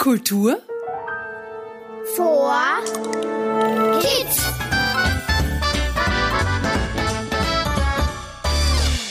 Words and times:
Kultur 0.00 0.58
vor 2.16 2.82
Kids. 4.00 4.42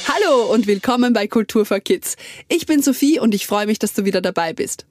Hallo 0.07 0.51
und 0.51 0.65
willkommen 0.65 1.13
bei 1.13 1.27
Kultur 1.27 1.67
for 1.67 1.79
Kids. 1.79 2.15
Ich 2.47 2.65
bin 2.65 2.81
Sophie 2.81 3.19
und 3.19 3.35
ich 3.35 3.45
freue 3.45 3.67
mich, 3.67 3.77
dass 3.77 3.93
du 3.93 4.03
wieder 4.03 4.19
dabei 4.21 4.53
bist. 4.53 4.87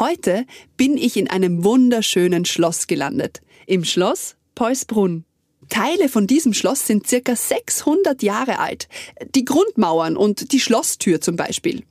Heute 0.00 0.46
bin 0.76 0.96
ich 0.96 1.16
in 1.16 1.30
einem 1.30 1.62
wunderschönen 1.62 2.44
Schloss 2.44 2.88
gelandet. 2.88 3.40
Im 3.66 3.84
Schloss 3.84 4.34
Peusbrunn. 4.56 5.24
Teile 5.68 6.08
von 6.08 6.26
diesem 6.26 6.52
Schloss 6.52 6.86
sind 6.86 7.06
circa 7.06 7.36
600 7.36 8.22
Jahre 8.22 8.58
alt. 8.58 8.88
Die 9.34 9.44
Grundmauern 9.44 10.16
und 10.16 10.52
die 10.52 10.60
Schlosstür 10.60 11.20
zum 11.20 11.36
Beispiel. 11.36 11.84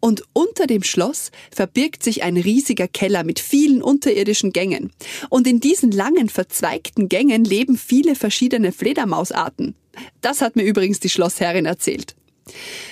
Und 0.00 0.24
unter 0.32 0.66
dem 0.66 0.82
Schloss 0.82 1.30
verbirgt 1.50 2.02
sich 2.02 2.24
ein 2.24 2.36
riesiger 2.36 2.88
Keller 2.88 3.22
mit 3.22 3.38
vielen 3.38 3.82
unterirdischen 3.82 4.52
Gängen. 4.52 4.90
Und 5.30 5.46
in 5.46 5.60
diesen 5.60 5.92
langen, 5.92 6.28
verzweigten 6.28 7.08
Gängen 7.08 7.44
leben 7.44 7.76
viele 7.76 8.16
verschiedene 8.16 8.72
Fledermausarten. 8.72 9.76
Das 10.20 10.40
hat 10.40 10.56
mir 10.56 10.64
übrigens 10.64 10.98
die 10.98 11.10
Schlossherrin 11.10 11.66
erzählt. 11.66 12.16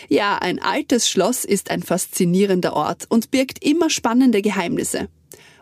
Ja, 0.08 0.38
ein 0.38 0.60
altes 0.60 1.08
Schloss 1.08 1.44
ist 1.44 1.70
ein 1.70 1.82
faszinierender 1.82 2.74
Ort 2.74 3.06
und 3.08 3.30
birgt 3.30 3.64
immer 3.64 3.90
spannende 3.90 4.42
Geheimnisse. 4.42 5.08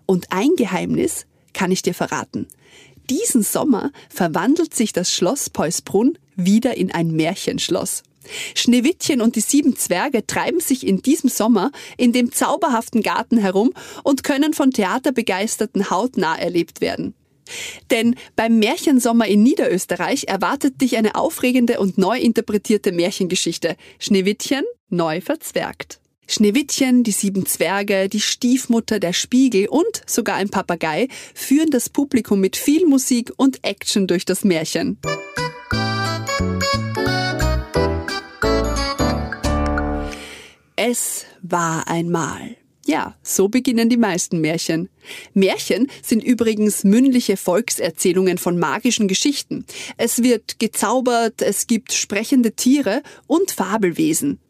Und 0.04 0.26
ein 0.30 0.50
Geheimnis 0.56 1.26
kann 1.54 1.70
ich 1.70 1.82
dir 1.82 1.94
verraten. 1.94 2.46
Diesen 3.10 3.42
Sommer 3.42 3.90
verwandelt 4.10 4.74
sich 4.74 4.92
das 4.92 5.12
Schloss 5.12 5.50
Peusbrunn 5.50 6.18
wieder 6.36 6.76
in 6.76 6.92
ein 6.92 7.10
Märchenschloss. 7.10 8.02
Schneewittchen 8.54 9.22
und 9.22 9.36
die 9.36 9.40
sieben 9.40 9.76
Zwerge 9.76 10.26
treiben 10.26 10.60
sich 10.60 10.86
in 10.86 11.00
diesem 11.00 11.30
Sommer 11.30 11.70
in 11.96 12.12
dem 12.12 12.32
zauberhaften 12.32 13.02
Garten 13.02 13.38
herum 13.38 13.72
und 14.02 14.24
können 14.24 14.52
von 14.52 14.70
Theaterbegeisterten 14.70 15.90
hautnah 15.90 16.36
erlebt 16.36 16.80
werden. 16.80 17.14
Denn 17.90 18.16
beim 18.36 18.58
Märchensommer 18.58 19.26
in 19.26 19.42
Niederösterreich 19.42 20.24
erwartet 20.28 20.82
dich 20.82 20.98
eine 20.98 21.14
aufregende 21.14 21.80
und 21.80 21.96
neu 21.96 22.18
interpretierte 22.18 22.92
Märchengeschichte. 22.92 23.76
Schneewittchen 23.98 24.64
neu 24.90 25.22
verzwergt. 25.22 26.00
Schneewittchen, 26.30 27.04
die 27.04 27.10
sieben 27.10 27.46
Zwerge, 27.46 28.10
die 28.10 28.20
Stiefmutter, 28.20 29.00
der 29.00 29.14
Spiegel 29.14 29.66
und 29.68 30.02
sogar 30.06 30.36
ein 30.36 30.50
Papagei 30.50 31.08
führen 31.34 31.70
das 31.70 31.88
Publikum 31.88 32.38
mit 32.38 32.56
viel 32.56 32.86
Musik 32.86 33.32
und 33.36 33.64
Action 33.64 34.06
durch 34.06 34.26
das 34.26 34.44
Märchen. 34.44 34.98
Es 40.76 41.24
war 41.40 41.88
einmal. 41.88 42.56
Ja, 42.86 43.16
so 43.22 43.48
beginnen 43.48 43.88
die 43.88 43.96
meisten 43.96 44.40
Märchen. 44.40 44.90
Märchen 45.34 45.88
sind 46.02 46.22
übrigens 46.22 46.84
mündliche 46.84 47.36
Volkserzählungen 47.38 48.38
von 48.38 48.58
magischen 48.58 49.08
Geschichten. 49.08 49.64
Es 49.96 50.22
wird 50.22 50.58
gezaubert, 50.58 51.40
es 51.40 51.66
gibt 51.66 51.92
sprechende 51.92 52.52
Tiere 52.52 53.02
und 53.26 53.50
Fabelwesen. 53.50 54.40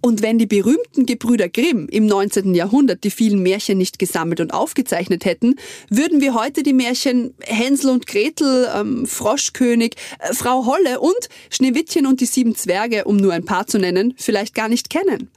Und 0.00 0.22
wenn 0.22 0.38
die 0.38 0.46
berühmten 0.46 1.06
Gebrüder 1.06 1.48
Grimm 1.48 1.88
im 1.90 2.06
19. 2.06 2.54
Jahrhundert 2.54 3.02
die 3.04 3.10
vielen 3.10 3.42
Märchen 3.42 3.78
nicht 3.78 3.98
gesammelt 3.98 4.40
und 4.40 4.52
aufgezeichnet 4.52 5.24
hätten, 5.24 5.56
würden 5.90 6.20
wir 6.20 6.34
heute 6.34 6.62
die 6.62 6.72
Märchen 6.72 7.34
Hänsel 7.40 7.90
und 7.90 8.06
Gretel, 8.06 8.68
ähm, 8.74 9.06
Froschkönig, 9.06 9.96
äh, 10.18 10.32
Frau 10.32 10.66
Holle 10.66 11.00
und 11.00 11.28
Schneewittchen 11.50 12.06
und 12.06 12.20
die 12.20 12.26
sieben 12.26 12.54
Zwerge, 12.54 13.04
um 13.04 13.16
nur 13.16 13.32
ein 13.32 13.44
paar 13.44 13.66
zu 13.66 13.78
nennen, 13.78 14.14
vielleicht 14.16 14.54
gar 14.54 14.68
nicht 14.68 14.90
kennen. 14.90 15.30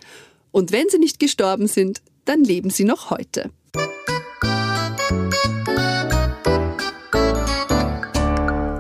Und 0.51 0.71
wenn 0.71 0.89
sie 0.89 0.99
nicht 0.99 1.19
gestorben 1.19 1.67
sind, 1.67 2.01
dann 2.25 2.43
leben 2.43 2.69
sie 2.69 2.83
noch 2.83 3.09
heute. 3.09 3.49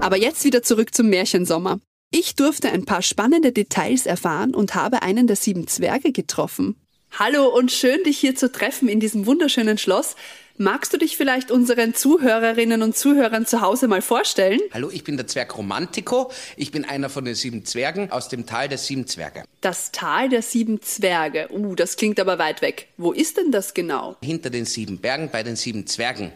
Aber 0.01 0.17
jetzt 0.17 0.43
wieder 0.43 0.63
zurück 0.63 0.93
zum 0.93 1.09
Märchensommer. 1.09 1.79
Ich 2.11 2.35
durfte 2.35 2.71
ein 2.71 2.85
paar 2.85 3.03
spannende 3.03 3.51
Details 3.51 4.07
erfahren 4.07 4.55
und 4.55 4.73
habe 4.73 5.03
einen 5.03 5.27
der 5.27 5.35
sieben 5.35 5.67
Zwerge 5.67 6.11
getroffen. 6.11 6.75
Hallo 7.19 7.45
und 7.47 7.71
schön, 7.71 8.03
dich 8.03 8.17
hier 8.17 8.35
zu 8.35 8.51
treffen 8.51 8.89
in 8.89 8.99
diesem 8.99 9.27
wunderschönen 9.27 9.77
Schloss. 9.77 10.15
Magst 10.57 10.91
du 10.91 10.97
dich 10.97 11.17
vielleicht 11.17 11.51
unseren 11.51 11.93
Zuhörerinnen 11.93 12.81
und 12.81 12.97
Zuhörern 12.97 13.45
zu 13.45 13.61
Hause 13.61 13.87
mal 13.87 14.01
vorstellen? 14.01 14.59
Hallo, 14.73 14.89
ich 14.91 15.03
bin 15.03 15.17
der 15.17 15.27
Zwerg 15.27 15.55
Romantico. 15.55 16.31
Ich 16.57 16.71
bin 16.71 16.83
einer 16.83 17.09
von 17.09 17.25
den 17.25 17.35
sieben 17.35 17.63
Zwergen 17.63 18.11
aus 18.11 18.27
dem 18.27 18.47
Tal 18.47 18.67
der 18.69 18.79
sieben 18.79 19.05
Zwerge. 19.05 19.43
Das 19.61 19.91
Tal 19.91 20.29
der 20.29 20.41
sieben 20.41 20.81
Zwerge. 20.81 21.47
Uh, 21.51 21.75
das 21.75 21.95
klingt 21.95 22.19
aber 22.19 22.39
weit 22.39 22.63
weg. 22.63 22.87
Wo 22.97 23.11
ist 23.11 23.37
denn 23.37 23.51
das 23.51 23.75
genau? 23.75 24.17
Hinter 24.23 24.49
den 24.49 24.65
sieben 24.65 24.97
Bergen 24.97 25.29
bei 25.31 25.43
den 25.43 25.55
sieben 25.55 25.85
Zwergen. 25.85 26.31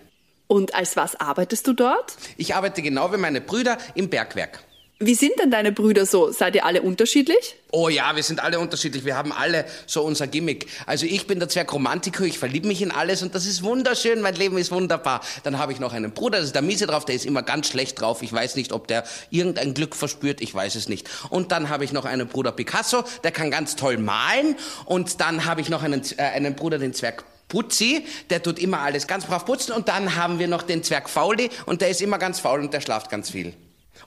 Und 0.45 0.75
als 0.75 0.95
was 0.95 1.15
arbeitest 1.15 1.65
du 1.65 1.73
dort? 1.73 2.15
Ich 2.37 2.53
arbeite 2.53 2.83
genau 2.83 3.11
wie 3.11 3.17
meine 3.17 3.41
Brüder 3.41 3.79
im 3.95 4.09
Bergwerk. 4.09 4.63
Wie 5.05 5.15
sind 5.15 5.33
denn 5.39 5.51
deine 5.51 5.71
Brüder 5.71 6.05
so? 6.05 6.31
Seid 6.31 6.55
ihr 6.55 6.65
alle 6.65 6.81
unterschiedlich? 6.81 7.55
Oh 7.71 7.89
ja, 7.89 8.15
wir 8.15 8.23
sind 8.23 8.41
alle 8.41 8.59
unterschiedlich. 8.59 9.03
Wir 9.03 9.17
haben 9.17 9.33
alle 9.33 9.65
so 9.85 10.01
unser 10.03 10.27
Gimmick. 10.27 10.67
Also 10.85 11.05
ich 11.05 11.27
bin 11.27 11.39
der 11.39 11.49
Zwerg 11.49 11.73
Romantiker, 11.73 12.23
ich 12.23 12.39
verliebe 12.39 12.67
mich 12.67 12.81
in 12.81 12.91
alles 12.91 13.21
und 13.21 13.35
das 13.35 13.45
ist 13.45 13.63
wunderschön, 13.63 14.21
mein 14.21 14.35
Leben 14.35 14.57
ist 14.57 14.71
wunderbar. 14.71 15.21
Dann 15.43 15.57
habe 15.57 15.73
ich 15.73 15.79
noch 15.79 15.91
einen 15.91 16.11
Bruder, 16.11 16.37
das 16.37 16.47
ist 16.47 16.55
der 16.55 16.61
Miese 16.61 16.87
drauf, 16.87 17.03
der 17.03 17.15
ist 17.15 17.25
immer 17.25 17.43
ganz 17.43 17.67
schlecht 17.67 17.99
drauf. 17.99 18.21
Ich 18.21 18.31
weiß 18.31 18.55
nicht, 18.55 18.71
ob 18.71 18.87
der 18.87 19.03
irgendein 19.29 19.73
Glück 19.73 19.95
verspürt, 19.95 20.39
ich 20.39 20.53
weiß 20.53 20.75
es 20.75 20.87
nicht. 20.87 21.09
Und 21.29 21.51
dann 21.51 21.69
habe 21.69 21.83
ich 21.83 21.91
noch 21.91 22.05
einen 22.05 22.27
Bruder 22.27 22.53
Picasso, 22.53 23.03
der 23.23 23.31
kann 23.31 23.51
ganz 23.51 23.75
toll 23.75 23.97
malen. 23.97 24.55
Und 24.85 25.19
dann 25.19 25.45
habe 25.45 25.59
ich 25.59 25.69
noch 25.69 25.83
einen, 25.83 26.01
äh, 26.17 26.21
einen 26.21 26.55
Bruder, 26.55 26.77
den 26.77 26.93
Zwerg 26.93 27.25
Putzi, 27.49 28.05
der 28.29 28.41
tut 28.41 28.57
immer 28.57 28.79
alles 28.79 29.05
ganz 29.07 29.25
brav 29.25 29.45
putzen. 29.45 29.73
Und 29.73 29.89
dann 29.89 30.15
haben 30.15 30.39
wir 30.39 30.47
noch 30.47 30.63
den 30.63 30.81
Zwerg 30.83 31.09
Fauli 31.09 31.49
und 31.65 31.81
der 31.81 31.89
ist 31.89 32.01
immer 32.01 32.17
ganz 32.17 32.39
faul 32.39 32.61
und 32.61 32.73
der 32.73 32.81
schlaft 32.81 33.09
ganz 33.09 33.29
viel. 33.29 33.53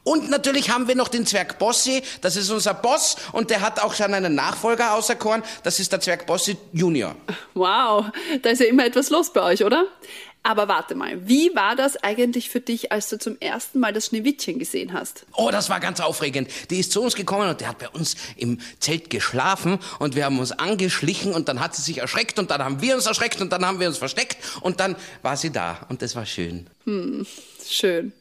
Und 0.05 0.31
natürlich 0.31 0.71
haben 0.71 0.89
wir 0.89 0.95
noch 0.95 1.09
den 1.09 1.27
Zwerg 1.27 1.59
Bossi, 1.59 2.03
das 2.21 2.37
ist 2.37 2.51
unser 2.51 2.75
Boss 2.75 3.17
und 3.33 3.51
der 3.51 3.61
hat 3.61 3.81
auch 3.81 3.95
schon 3.95 4.15
einen 4.15 4.35
Nachfolger 4.35 4.95
auserkoren, 4.95 5.43
das 5.63 5.81
ist 5.81 5.93
der 5.93 6.01
Zwerg 6.01 6.27
Bossi 6.27 6.57
Junior. 6.73 7.17
Wow, 7.55 8.07
da 8.43 8.51
ist 8.51 8.61
ja 8.61 8.67
immer 8.67 8.87
etwas 8.87 9.11
los 9.11 9.33
bei 9.33 9.43
euch, 9.43 9.65
oder? 9.65 9.87
Aber 10.47 10.69
warte 10.69 10.95
mal, 10.95 11.27
wie 11.27 11.51
war 11.57 11.75
das 11.75 11.97
eigentlich 12.05 12.51
für 12.51 12.61
dich, 12.61 12.93
als 12.93 13.09
du 13.09 13.19
zum 13.19 13.37
ersten 13.41 13.81
Mal 13.81 13.93
das 13.93 14.07
Schneewittchen 14.07 14.61
gesehen 14.61 14.93
hast? 14.93 15.27
Oh, 15.33 15.51
das 15.51 15.69
war 15.71 15.81
ganz 15.81 15.99
aufregend. 15.99 16.49
Die 16.71 16.79
ist 16.79 16.93
zu 16.93 17.03
uns 17.03 17.17
gekommen 17.17 17.49
und 17.49 17.61
der 17.61 17.71
hat 17.71 17.79
bei 17.79 17.89
uns 17.89 18.15
im 18.37 18.61
Zelt 18.79 19.11
geschlafen 19.11 19.81
und 19.99 20.15
wir 20.15 20.25
haben 20.25 20.39
uns 20.39 20.53
angeschlichen 20.53 21.33
und 21.33 21.49
dann 21.49 21.59
hat 21.59 21.75
sie 21.75 21.83
sich 21.83 21.99
erschreckt 21.99 22.39
und 22.39 22.53
dann 22.53 22.63
haben 22.63 22.81
wir 22.81 22.95
uns 22.95 23.07
erschreckt 23.07 23.41
und 23.41 23.51
dann 23.51 23.67
haben 23.67 23.81
wir 23.81 23.89
uns 23.89 23.99
versteckt 23.99 24.37
und 24.61 24.79
dann 24.79 24.95
war 25.23 25.37
sie 25.37 25.51
da 25.51 25.85
und 25.89 26.01
das 26.01 26.15
war 26.15 26.27
schön. 26.27 26.69
Hm, 26.85 27.27
schön. 27.69 28.13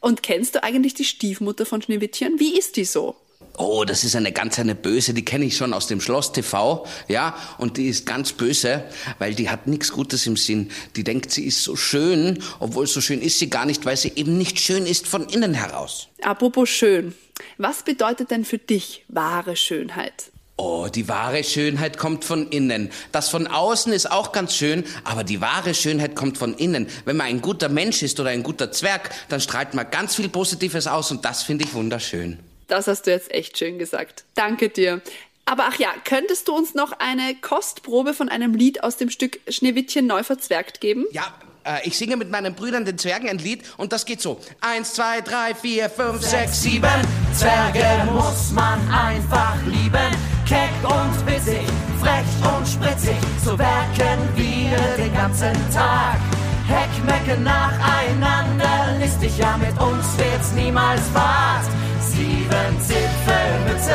Und 0.00 0.22
kennst 0.22 0.54
du 0.54 0.62
eigentlich 0.62 0.94
die 0.94 1.04
Stiefmutter 1.04 1.66
von 1.66 1.82
Schneewittchen? 1.82 2.38
Wie 2.38 2.58
ist 2.58 2.76
die 2.76 2.84
so? 2.84 3.16
Oh, 3.58 3.84
das 3.84 4.04
ist 4.04 4.14
eine 4.16 4.32
ganz 4.32 4.58
eine 4.58 4.74
böse, 4.74 5.14
die 5.14 5.24
kenne 5.24 5.46
ich 5.46 5.56
schon 5.56 5.72
aus 5.72 5.86
dem 5.86 6.00
Schloss 6.00 6.32
TV, 6.32 6.86
ja, 7.08 7.34
und 7.58 7.78
die 7.78 7.88
ist 7.88 8.04
ganz 8.04 8.32
böse, 8.32 8.84
weil 9.18 9.34
die 9.34 9.48
hat 9.48 9.66
nichts 9.66 9.92
Gutes 9.92 10.26
im 10.26 10.36
Sinn. 10.36 10.70
Die 10.94 11.04
denkt, 11.04 11.30
sie 11.30 11.44
ist 11.44 11.62
so 11.62 11.74
schön, 11.74 12.42
obwohl 12.60 12.86
so 12.86 13.00
schön 13.00 13.22
ist 13.22 13.38
sie 13.38 13.48
gar 13.48 13.64
nicht, 13.64 13.86
weil 13.86 13.96
sie 13.96 14.12
eben 14.14 14.36
nicht 14.36 14.60
schön 14.60 14.84
ist 14.84 15.06
von 15.06 15.26
innen 15.28 15.54
heraus. 15.54 16.08
Apropos 16.22 16.68
schön, 16.68 17.14
was 17.56 17.82
bedeutet 17.82 18.30
denn 18.30 18.44
für 18.44 18.58
dich 18.58 19.04
wahre 19.08 19.56
Schönheit? 19.56 20.32
Oh, 20.58 20.88
die 20.88 21.06
wahre 21.06 21.44
Schönheit 21.44 21.98
kommt 21.98 22.24
von 22.24 22.48
innen. 22.48 22.90
Das 23.12 23.28
von 23.28 23.46
außen 23.46 23.92
ist 23.92 24.10
auch 24.10 24.32
ganz 24.32 24.54
schön, 24.54 24.84
aber 25.04 25.22
die 25.22 25.42
wahre 25.42 25.74
Schönheit 25.74 26.16
kommt 26.16 26.38
von 26.38 26.54
innen. 26.54 26.86
Wenn 27.04 27.18
man 27.18 27.26
ein 27.26 27.42
guter 27.42 27.68
Mensch 27.68 28.02
ist 28.02 28.18
oder 28.20 28.30
ein 28.30 28.42
guter 28.42 28.72
Zwerg, 28.72 29.10
dann 29.28 29.42
strahlt 29.42 29.74
man 29.74 29.90
ganz 29.90 30.14
viel 30.14 30.30
Positives 30.30 30.86
aus 30.86 31.10
und 31.10 31.26
das 31.26 31.42
finde 31.42 31.64
ich 31.64 31.74
wunderschön. 31.74 32.38
Das 32.68 32.86
hast 32.86 33.06
du 33.06 33.10
jetzt 33.10 33.30
echt 33.30 33.58
schön 33.58 33.78
gesagt. 33.78 34.24
Danke 34.34 34.70
dir. 34.70 35.02
Aber 35.44 35.64
ach 35.68 35.78
ja, 35.78 35.90
könntest 36.04 36.48
du 36.48 36.56
uns 36.56 36.74
noch 36.74 36.92
eine 36.98 37.34
Kostprobe 37.34 38.14
von 38.14 38.30
einem 38.30 38.54
Lied 38.54 38.82
aus 38.82 38.96
dem 38.96 39.10
Stück 39.10 39.38
Schneewittchen 39.48 40.06
neu 40.06 40.22
verzwergt 40.22 40.80
geben? 40.80 41.04
Ja, 41.12 41.34
äh, 41.64 41.86
ich 41.86 41.98
singe 41.98 42.16
mit 42.16 42.30
meinen 42.30 42.54
Brüdern 42.54 42.86
den 42.86 42.96
Zwergen 42.96 43.28
ein 43.28 43.38
Lied 43.38 43.62
und 43.76 43.92
das 43.92 44.06
geht 44.06 44.22
so. 44.22 44.40
Eins, 44.62 44.94
zwei, 44.94 45.20
drei, 45.20 45.54
vier, 45.54 45.90
fünf, 45.90 46.22
sechs, 46.22 46.62
sieben. 46.62 46.88
Zwerge 47.34 48.10
muss 48.10 48.52
man 48.52 48.90
einfach 48.90 49.54
lieben. 49.66 50.16
Keck 50.46 50.70
und 50.84 51.26
bissig, 51.26 51.66
frech 52.00 52.54
und 52.56 52.68
spritzig, 52.68 53.16
so 53.44 53.58
werken 53.58 54.18
wir 54.36 54.78
den 54.96 55.12
ganzen 55.12 55.52
Tag. 55.72 56.20
Heckmecke 56.68 57.40
nacheinander, 57.40 58.96
listig, 59.00 59.36
ja 59.38 59.56
mit 59.56 59.76
uns 59.80 60.06
wird's 60.16 60.52
niemals 60.52 61.02
Bad. 61.08 61.64
Sieben 62.00 62.80
Zipfelmützen, 62.80 63.92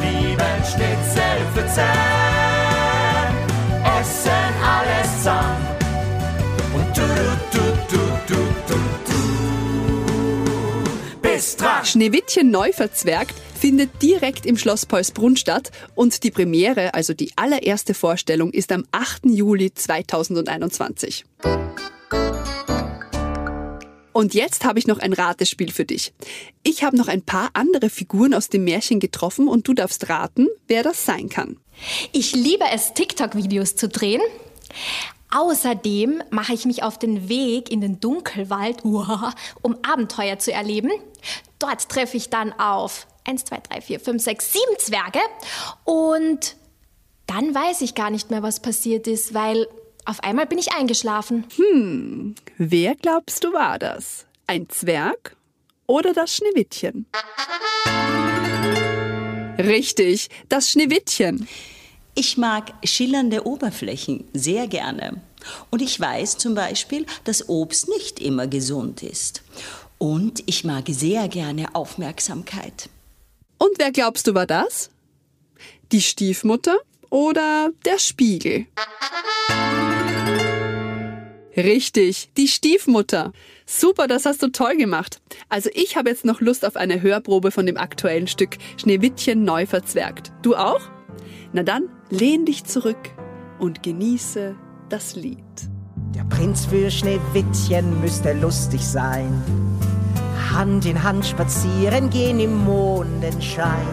lieben 0.00 0.64
Schnitzelpfützen, 0.70 1.84
essen 3.98 4.54
alles 4.62 5.16
zusammen. 5.18 5.66
Und 6.74 6.96
du, 6.96 7.02
du, 7.50 7.60
du, 7.88 7.96
du, 7.96 8.02
du, 8.28 8.40
du, 8.68 8.78
du, 9.06 9.20
bist 11.22 11.60
dran. 11.62 11.84
Schneewittchen 11.84 12.50
neu 12.50 12.72
verzwergt 12.72 13.34
findet 13.64 14.02
direkt 14.02 14.44
im 14.44 14.58
Schloss 14.58 14.84
Paulsbrunn 14.84 15.38
statt 15.38 15.70
und 15.94 16.22
die 16.22 16.30
Premiere, 16.30 16.92
also 16.92 17.14
die 17.14 17.32
allererste 17.36 17.94
Vorstellung, 17.94 18.50
ist 18.50 18.70
am 18.70 18.84
8. 18.92 19.24
Juli 19.24 19.72
2021. 19.72 21.24
Und 24.12 24.34
jetzt 24.34 24.66
habe 24.66 24.78
ich 24.78 24.86
noch 24.86 24.98
ein 24.98 25.14
Ratespiel 25.14 25.72
für 25.72 25.86
dich. 25.86 26.12
Ich 26.62 26.84
habe 26.84 26.94
noch 26.98 27.08
ein 27.08 27.22
paar 27.22 27.48
andere 27.54 27.88
Figuren 27.88 28.34
aus 28.34 28.50
dem 28.50 28.64
Märchen 28.64 29.00
getroffen 29.00 29.48
und 29.48 29.66
du 29.66 29.72
darfst 29.72 30.10
raten, 30.10 30.46
wer 30.68 30.82
das 30.82 31.06
sein 31.06 31.30
kann. 31.30 31.56
Ich 32.12 32.34
liebe 32.34 32.66
es, 32.70 32.92
TikTok-Videos 32.92 33.76
zu 33.76 33.88
drehen. 33.88 34.20
Außerdem 35.30 36.22
mache 36.28 36.52
ich 36.52 36.66
mich 36.66 36.82
auf 36.82 36.98
den 36.98 37.30
Weg 37.30 37.70
in 37.70 37.80
den 37.80 37.98
Dunkelwald, 37.98 38.84
um 39.62 39.78
Abenteuer 39.80 40.38
zu 40.38 40.52
erleben. 40.52 40.90
Dort 41.58 41.88
treffe 41.88 42.18
ich 42.18 42.28
dann 42.28 42.52
auf 42.52 43.06
1, 43.24 43.44
2, 43.44 43.60
3, 43.60 43.80
4, 43.80 44.00
5, 44.00 44.22
6, 44.22 44.52
7 44.52 44.64
Zwerge 44.78 45.20
und 45.84 46.56
dann 47.26 47.54
weiß 47.54 47.80
ich 47.80 47.94
gar 47.94 48.10
nicht 48.10 48.30
mehr, 48.30 48.42
was 48.42 48.60
passiert 48.60 49.06
ist, 49.06 49.32
weil 49.34 49.66
auf 50.04 50.20
einmal 50.20 50.46
bin 50.46 50.58
ich 50.58 50.72
eingeschlafen. 50.74 51.46
Hm, 51.56 52.34
wer 52.58 52.94
glaubst 52.96 53.42
du 53.44 53.52
war 53.52 53.78
das? 53.78 54.26
Ein 54.46 54.68
Zwerg 54.68 55.36
oder 55.86 56.12
das 56.12 56.36
Schneewittchen? 56.36 57.06
Richtig, 59.58 60.28
das 60.48 60.70
Schneewittchen. 60.70 61.48
Ich 62.14 62.36
mag 62.36 62.72
schillernde 62.84 63.46
Oberflächen 63.46 64.24
sehr 64.32 64.68
gerne. 64.68 65.20
Und 65.70 65.82
ich 65.82 65.98
weiß 65.98 66.38
zum 66.38 66.54
Beispiel, 66.54 67.06
dass 67.24 67.48
Obst 67.48 67.88
nicht 67.88 68.20
immer 68.20 68.46
gesund 68.46 69.02
ist. 69.02 69.42
Und 69.98 70.42
ich 70.46 70.64
mag 70.64 70.84
sehr 70.88 71.28
gerne 71.28 71.74
Aufmerksamkeit. 71.74 72.88
Und 73.64 73.78
wer 73.78 73.92
glaubst 73.92 74.26
du 74.26 74.34
war 74.34 74.46
das? 74.46 74.90
Die 75.90 76.02
Stiefmutter 76.02 76.76
oder 77.08 77.70
der 77.86 77.98
Spiegel? 77.98 78.66
Richtig, 81.56 82.28
die 82.36 82.48
Stiefmutter. 82.48 83.32
Super, 83.64 84.06
das 84.06 84.26
hast 84.26 84.42
du 84.42 84.48
toll 84.48 84.76
gemacht. 84.76 85.22
Also 85.48 85.70
ich 85.72 85.96
habe 85.96 86.10
jetzt 86.10 86.26
noch 86.26 86.42
Lust 86.42 86.66
auf 86.66 86.76
eine 86.76 87.00
Hörprobe 87.00 87.50
von 87.50 87.64
dem 87.64 87.78
aktuellen 87.78 88.26
Stück 88.26 88.58
Schneewittchen 88.76 89.44
neu 89.44 89.64
verzwergt. 89.64 90.30
Du 90.42 90.56
auch? 90.56 90.82
Na 91.54 91.62
dann, 91.62 91.88
lehn 92.10 92.44
dich 92.44 92.64
zurück 92.64 93.14
und 93.58 93.82
genieße 93.82 94.56
das 94.90 95.16
Lied. 95.16 95.38
Der 96.14 96.24
Prinz 96.24 96.66
für 96.66 96.90
Schneewittchen 96.90 97.98
müsste 98.02 98.34
lustig 98.34 98.82
sein. 98.82 99.42
Hand 100.54 100.86
in 100.86 101.02
Hand 101.02 101.26
spazieren 101.26 102.10
gehen 102.10 102.38
im 102.38 102.64
Mondenschein. 102.64 103.86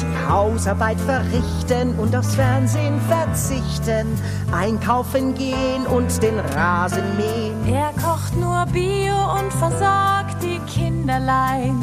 Die 0.00 0.30
Hausarbeit 0.30 0.98
verrichten 1.00 1.98
und 1.98 2.14
aufs 2.14 2.36
Fernsehen 2.36 3.00
verzichten. 3.08 4.06
Einkaufen 4.52 5.34
gehen 5.34 5.86
und 5.86 6.22
den 6.22 6.38
Rasen 6.38 7.16
mähen. 7.16 7.74
Er 7.74 7.92
kocht 8.00 8.36
nur 8.36 8.64
Bio 8.72 9.16
und 9.38 9.52
versorgt 9.52 10.40
die 10.40 10.60
Kinderlein. 10.70 11.82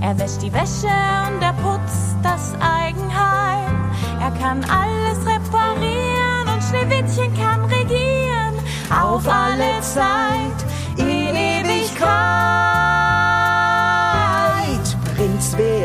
Er 0.00 0.16
wäscht 0.18 0.42
die 0.42 0.52
Wäsche 0.52 0.94
und 1.26 1.42
er 1.42 1.54
putzt 1.54 2.16
das 2.22 2.54
Eigenheim. 2.60 3.90
Er 4.20 4.30
kann 4.40 4.64
alles 4.64 5.18
reparieren 5.26 6.48
und 6.54 6.62
Schneewittchen 6.62 7.32
kann 7.36 7.64
regieren. 7.64 8.54
Auf 8.90 9.26
alle 9.26 9.80
Zeit, 9.80 10.64
in 10.96 11.34
Ewigkeit. 11.34 12.41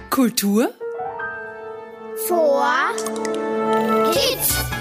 Kultur 0.10 0.74
Vor 2.28 2.66
Kids. 4.12 4.75